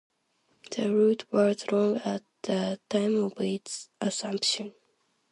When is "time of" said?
2.89-3.33